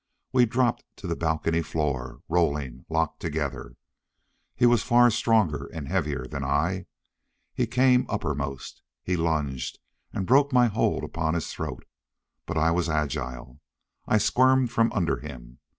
[0.33, 3.75] We dropped to the balcony floor, rolling, locked together.
[4.55, 6.87] He was far stronger and heavier than I.
[7.53, 8.81] He came uppermost.
[9.03, 9.77] He lunged
[10.11, 11.85] and broke my hold upon his throat,
[12.47, 13.59] but I was agile:
[14.07, 15.59] I squirmed from under him.